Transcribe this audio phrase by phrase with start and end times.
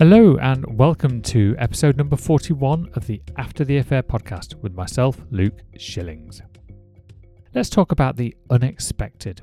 [0.00, 5.20] Hello, and welcome to episode number 41 of the After the Affair podcast with myself,
[5.30, 6.40] Luke Shillings.
[7.54, 9.42] Let's talk about the unexpected,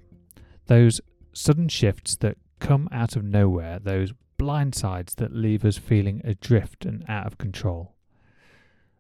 [0.65, 0.99] those
[1.31, 7.05] sudden shifts that come out of nowhere, those blindsides that leave us feeling adrift and
[7.07, 7.93] out of control.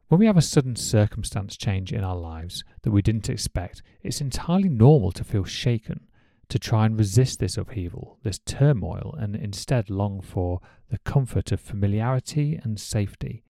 [0.09, 4.21] When we have a sudden circumstance change in our lives that we didn't expect, it's
[4.21, 6.01] entirely normal to feel shaken
[6.49, 11.59] to try and resist this upheaval, this turmoil, and instead long for the comfort of
[11.59, 13.43] familiarity and safety.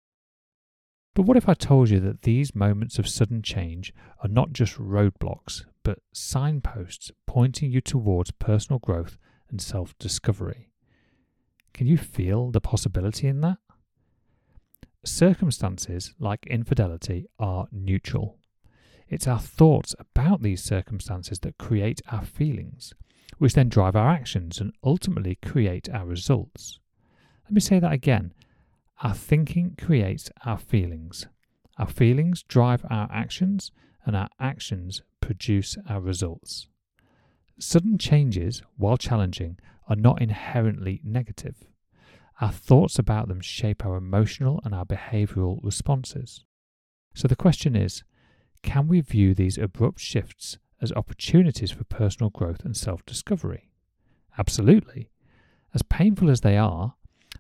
[1.14, 4.74] But what if I told you that these moments of sudden change are not just
[4.74, 9.18] roadblocks, but signposts pointing you towards personal growth
[9.48, 10.68] and self discovery?
[11.72, 13.58] Can you feel the possibility in that?
[15.04, 18.38] Circumstances like infidelity are neutral.
[19.08, 22.92] It's our thoughts about these circumstances that create our feelings,
[23.38, 26.80] which then drive our actions and ultimately create our results.
[27.44, 28.32] Let me say that again.
[29.02, 31.26] Our thinking creates our feelings.
[31.78, 33.70] Our feelings drive our actions,
[34.04, 36.66] and our actions produce our results.
[37.58, 41.66] Sudden changes, while challenging, are not inherently negative.
[42.40, 46.44] Our thoughts about them shape our emotional and our behavioural responses.
[47.14, 48.02] So the question is
[48.62, 53.70] can we view these abrupt shifts as opportunities for personal growth and self discovery?
[54.38, 55.10] Absolutely.
[55.74, 56.94] As painful as they are,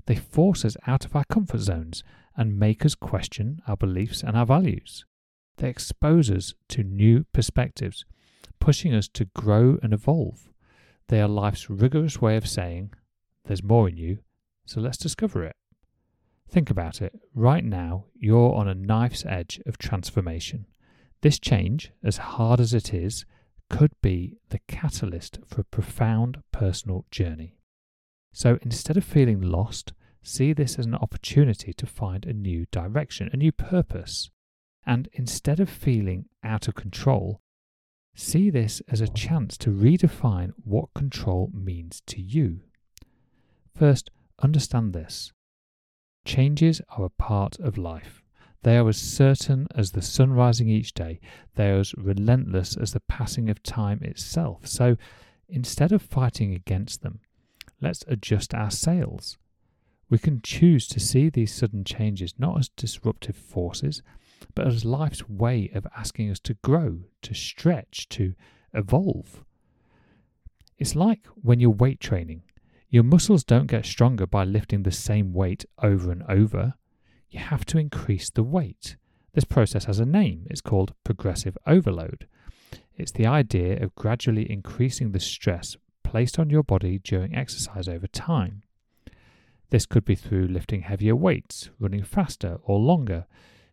[0.06, 2.02] they force us out of our comfort zones
[2.36, 5.04] and make us question our beliefs and our values.
[5.56, 8.04] They expose us to new perspectives,
[8.60, 10.50] pushing us to grow and evolve.
[11.08, 12.92] They are life's rigorous way of saying,
[13.44, 14.18] There's more in you,
[14.66, 15.56] so let's discover it.
[16.48, 17.14] Think about it.
[17.34, 20.66] Right now, you're on a knife's edge of transformation.
[21.26, 23.24] This change, as hard as it is,
[23.68, 27.58] could be the catalyst for a profound personal journey.
[28.32, 29.92] So instead of feeling lost,
[30.22, 34.30] see this as an opportunity to find a new direction, a new purpose.
[34.86, 37.40] And instead of feeling out of control,
[38.14, 42.60] see this as a chance to redefine what control means to you.
[43.74, 45.32] First, understand this
[46.24, 48.22] changes are a part of life.
[48.66, 51.20] They are as certain as the sun rising each day.
[51.54, 54.66] They are as relentless as the passing of time itself.
[54.66, 54.96] So
[55.48, 57.20] instead of fighting against them,
[57.80, 59.38] let's adjust our sails.
[60.10, 64.02] We can choose to see these sudden changes not as disruptive forces,
[64.56, 68.34] but as life's way of asking us to grow, to stretch, to
[68.74, 69.44] evolve.
[70.76, 72.42] It's like when you're weight training.
[72.90, 76.74] Your muscles don't get stronger by lifting the same weight over and over
[77.36, 78.96] you have to increase the weight.
[79.34, 80.46] This process has a name.
[80.48, 82.26] It's called progressive overload.
[82.96, 88.06] It's the idea of gradually increasing the stress placed on your body during exercise over
[88.06, 88.62] time.
[89.68, 93.26] This could be through lifting heavier weights, running faster or longer,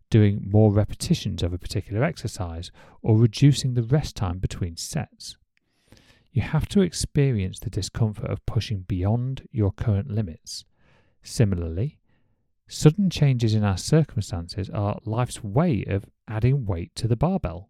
[0.09, 2.69] doing more repetitions of a particular exercise,
[3.01, 5.37] or reducing the rest time between sets.
[6.33, 10.65] You have to experience the discomfort of pushing beyond your current limits.
[11.21, 11.99] Similarly,
[12.67, 17.69] Sudden changes in our circumstances are life's way of adding weight to the barbell.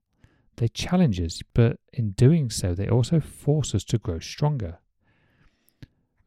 [0.57, 4.79] They challenge us, but in doing so, they also force us to grow stronger.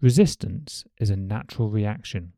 [0.00, 2.32] Resistance is a natural reaction,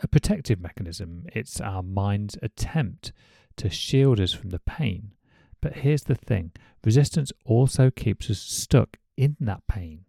[0.00, 1.26] a protective mechanism.
[1.34, 3.12] It's our mind's attempt
[3.56, 5.12] to shield us from the pain.
[5.60, 6.52] But here's the thing
[6.84, 10.04] resistance also keeps us stuck in that pain,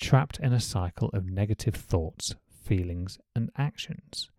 [0.00, 4.30] trapped in a cycle of negative thoughts, feelings, and actions.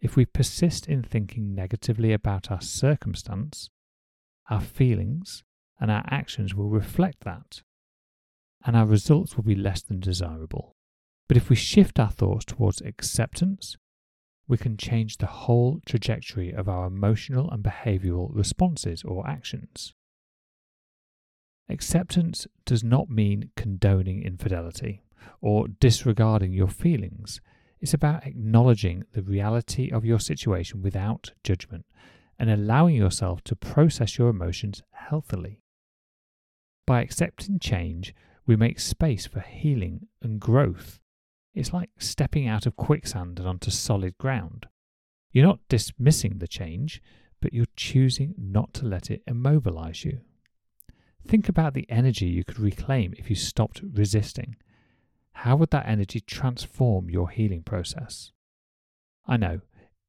[0.00, 3.70] If we persist in thinking negatively about our circumstance,
[4.48, 5.42] our feelings
[5.80, 7.62] and our actions will reflect that,
[8.64, 10.76] and our results will be less than desirable.
[11.26, 13.76] But if we shift our thoughts towards acceptance,
[14.46, 19.92] we can change the whole trajectory of our emotional and behavioral responses or actions.
[21.68, 25.02] Acceptance does not mean condoning infidelity
[25.42, 27.42] or disregarding your feelings.
[27.80, 31.86] It's about acknowledging the reality of your situation without judgment
[32.38, 35.62] and allowing yourself to process your emotions healthily.
[36.86, 38.14] By accepting change,
[38.46, 41.00] we make space for healing and growth.
[41.54, 44.66] It's like stepping out of quicksand and onto solid ground.
[45.32, 47.02] You're not dismissing the change,
[47.40, 50.20] but you're choosing not to let it immobilize you.
[51.26, 54.56] Think about the energy you could reclaim if you stopped resisting.
[55.42, 58.32] How would that energy transform your healing process?
[59.24, 59.60] I know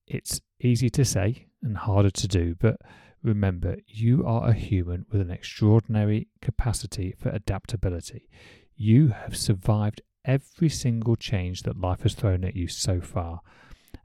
[0.07, 2.77] it's easy to say and harder to do, but
[3.21, 8.27] remember, you are a human with an extraordinary capacity for adaptability.
[8.75, 13.41] You have survived every single change that life has thrown at you so far,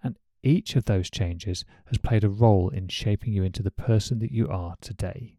[0.03, 4.19] and each of those changes has played a role in shaping you into the person
[4.19, 5.38] that you are today.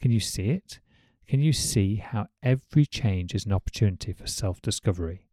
[0.00, 0.80] Can you see it?
[1.26, 5.26] Can you see how every change is an opportunity for self discovery?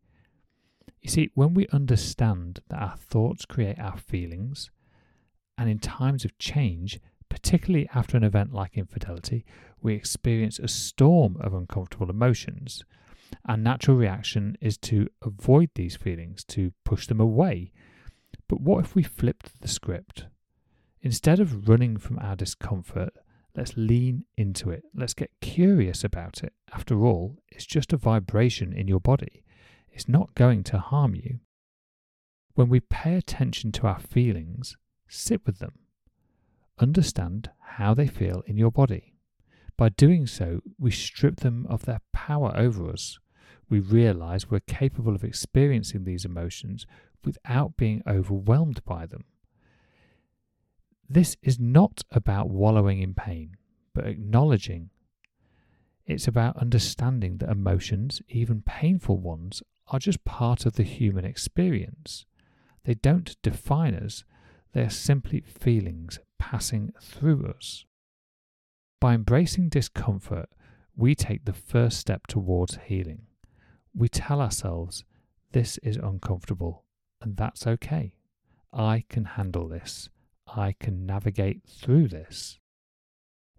[1.02, 4.70] You see, when we understand that our thoughts create our feelings,
[5.58, 7.00] and in times of change,
[7.30, 9.46] particularly after an event like infidelity,
[9.82, 12.84] we experience a storm of uncomfortable emotions.
[13.46, 17.72] Our natural reaction is to avoid these feelings, to push them away.
[18.48, 20.26] But what if we flipped the script?
[21.02, 23.14] Instead of running from our discomfort,
[23.60, 24.84] let's lean into it.
[24.96, 26.54] Let's get curious about it.
[26.74, 29.44] After all, it's just a vibration in your body.
[29.92, 31.40] It's not going to harm you.
[32.56, 34.78] When we pay attention to our feelings,
[35.10, 35.80] sit with them.
[36.80, 39.16] Understand how they feel in your body.
[39.76, 43.20] By doing so, we strip them of their power over us.
[43.70, 46.88] We realize we're capable of experiencing these emotions
[47.26, 49.26] without being overwhelmed by them.
[51.10, 53.58] This is not about wallowing in pain,
[53.96, 54.92] but acknowledging.
[56.06, 62.26] It's about understanding that emotions, even painful ones, are just part of the human experience.
[62.84, 64.24] They don't define us,
[64.74, 67.86] they are simply feelings passing through us.
[69.02, 70.50] By embracing discomfort,
[70.96, 73.24] we take the first step towards healing.
[73.96, 75.06] We tell ourselves,
[75.54, 76.84] this is uncomfortable,
[77.20, 78.14] and that's okay.
[78.72, 80.10] I can handle this.
[80.56, 82.60] I can navigate through this.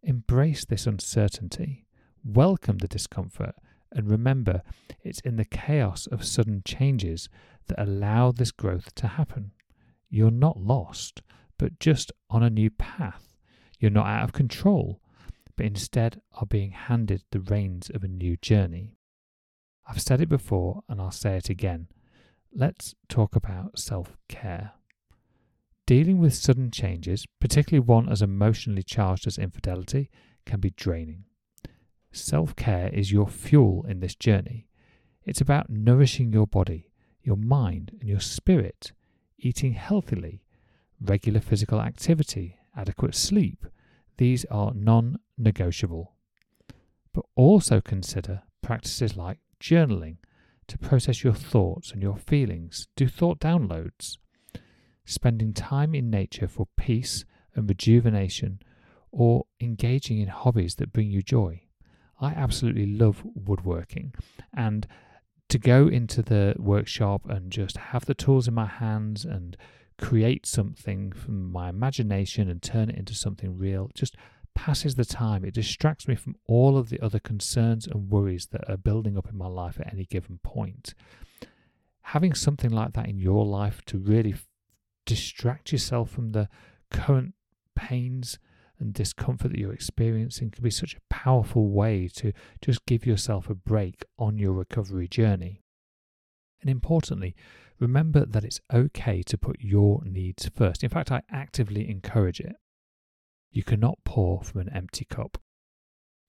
[0.03, 1.87] Embrace this uncertainty.
[2.25, 3.55] Welcome the discomfort
[3.93, 4.63] and remember,
[5.03, 7.29] it's in the chaos of sudden changes
[7.67, 9.53] that allow this growth to happen.
[10.09, 11.23] You're not lost,
[11.59, 13.35] but just on a new path.
[13.79, 15.01] You're not out of control,
[15.57, 18.97] but instead are being handed the reins of a new journey.
[19.87, 21.89] I've said it before and I'll say it again.
[22.53, 24.73] Let's talk about self care.
[25.87, 30.11] Dealing with sudden changes, particularly one as emotionally charged as infidelity,
[30.47, 31.25] can be draining.
[32.13, 34.69] Self care is your fuel in this journey.
[35.25, 36.91] It's about nourishing your body,
[37.23, 38.93] your mind, and your spirit,
[39.39, 40.43] eating healthily,
[41.01, 43.67] regular physical activity, adequate sleep.
[44.17, 46.15] These are non negotiable.
[47.13, 50.17] But also consider practices like journaling
[50.69, 54.19] to process your thoughts and your feelings, do thought downloads,
[55.11, 57.25] spending time in nature for peace
[57.55, 58.61] and rejuvenation,
[59.13, 61.63] or engaging in hobbies that bring you joy.
[62.21, 64.15] I absolutely love woodworking
[64.55, 64.87] and
[65.49, 69.57] to go into the workshop and just have the tools in my hands and
[69.99, 74.17] create something from my imagination and turn it into something real just
[74.55, 75.45] passes the time.
[75.45, 79.29] It distracts me from all of the other concerns and worries that are building up
[79.29, 80.95] in my life at any given point.
[82.03, 84.35] Having something like that in your life to really
[85.11, 86.49] distract yourself from the
[86.93, 87.35] current
[87.75, 88.39] pains
[88.79, 93.51] and discomfort that you're experiencing can be such a powerful way to just give yourself
[93.51, 95.63] a break on your recovery journey.
[96.61, 97.35] And importantly,
[97.81, 100.85] remember that it's okay to put your needs first.
[100.85, 102.55] In fact, I actively encourage it.
[103.51, 105.39] You cannot pour from an empty cup.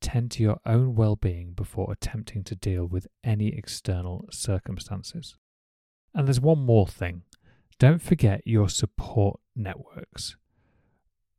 [0.02, 5.36] Tend to your own well being before attempting to deal with any external circumstances.
[6.16, 7.22] And there's one more thing
[7.82, 10.36] don't forget your support networks.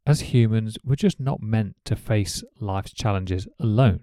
[0.05, 4.01] As humans, we're just not meant to face life's challenges alone.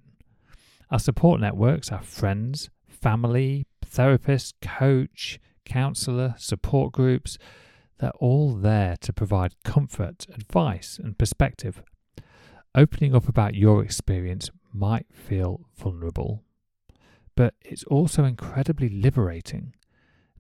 [0.90, 7.38] Our support networks, our friends, family, therapist, coach, counselor, support groups,
[7.98, 11.84] they're all there to provide comfort, advice, and perspective.
[12.74, 16.46] Opening up about your experience might feel vulnerable,
[17.36, 19.74] but it's also incredibly liberating.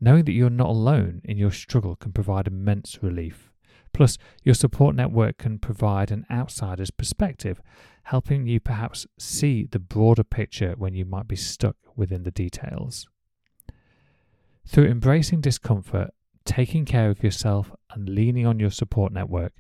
[0.01, 3.51] Knowing that you're not alone in your struggle can provide immense relief.
[3.93, 7.59] Plus, your support network can provide an outsider's perspective,
[8.03, 13.07] helping you perhaps see the broader picture when you might be stuck within the details.
[14.65, 16.11] Through embracing discomfort,
[16.45, 19.53] taking care of yourself, and leaning on your support network,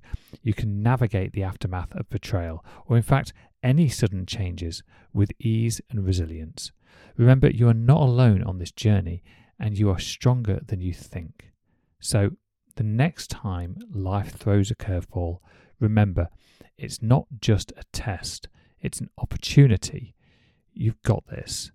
[0.43, 5.81] you can navigate the aftermath of betrayal, or in fact, any sudden changes, with ease
[5.89, 6.71] and resilience.
[7.17, 9.23] Remember, you are not alone on this journey,
[9.59, 11.51] and you are stronger than you think.
[11.99, 12.31] So,
[12.75, 15.39] the next time life throws a curveball,
[15.79, 16.29] remember
[16.77, 18.47] it's not just a test,
[18.79, 20.15] it's an opportunity.
[20.73, 21.71] You've got this.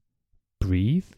[0.61, 1.11] Breathe,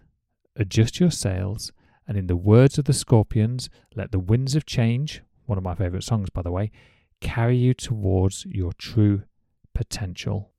[0.57, 1.71] adjust your sails,
[2.09, 5.75] and in the words of the Scorpions, let the winds of change, one of my
[5.75, 6.73] favourite songs by the way,
[7.21, 9.23] carry you towards your true
[9.73, 10.51] potential.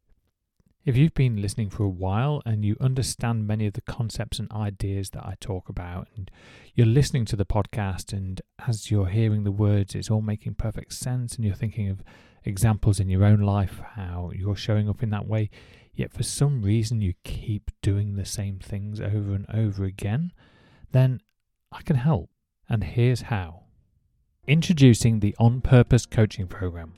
[0.87, 4.49] If you've been listening for a while and you understand many of the concepts and
[4.53, 6.31] ideas that I talk about, and
[6.75, 10.93] you're listening to the podcast, and as you're hearing the words, it's all making perfect
[10.93, 12.03] sense, and you're thinking of
[12.45, 15.49] examples in your own life, how you're showing up in that way,
[15.93, 20.31] yet for some reason you keep doing the same things over and over again,
[20.93, 21.19] then
[21.69, 22.29] I can help.
[22.69, 23.63] And here's how.
[24.47, 26.93] Introducing the On Purpose Coaching Program,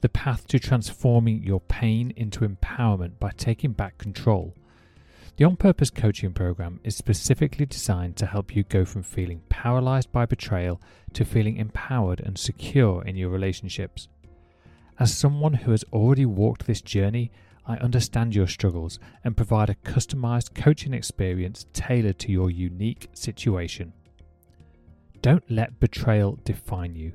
[0.00, 4.54] the path to transforming your pain into empowerment by taking back control.
[5.36, 10.12] The On Purpose Coaching Program is specifically designed to help you go from feeling paralyzed
[10.12, 10.80] by betrayal
[11.14, 14.08] to feeling empowered and secure in your relationships.
[14.98, 17.32] As someone who has already walked this journey,
[17.66, 23.94] I understand your struggles and provide a customized coaching experience tailored to your unique situation.
[25.22, 27.12] Don't let betrayal define you.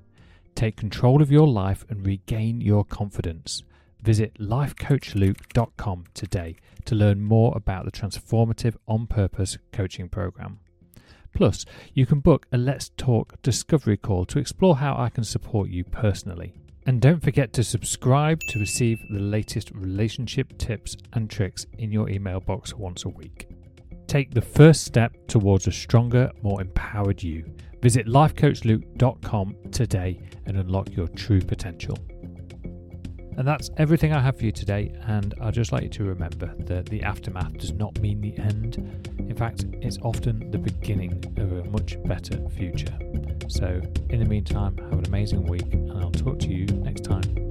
[0.58, 3.62] Take control of your life and regain your confidence.
[4.02, 10.58] Visit lifecoachluke.com today to learn more about the transformative on purpose coaching program.
[11.32, 15.70] Plus, you can book a Let's Talk discovery call to explore how I can support
[15.70, 16.56] you personally.
[16.88, 22.10] And don't forget to subscribe to receive the latest relationship tips and tricks in your
[22.10, 23.48] email box once a week.
[24.08, 27.46] Take the first step towards a stronger, more empowered you.
[27.82, 31.98] Visit lifecoachluke.com today and unlock your true potential.
[33.38, 34.96] And that's everything I have for you today.
[35.04, 38.78] And I'd just like you to remember that the aftermath does not mean the end.
[39.20, 42.98] In fact, it's often the beginning of a much better future.
[43.48, 43.80] So,
[44.10, 47.47] in the meantime, have an amazing week, and I'll talk to you next time.